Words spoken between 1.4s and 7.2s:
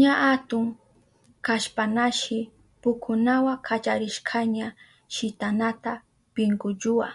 kashpañashi pukunawa kallarishkaña shitanata pinkulluwa.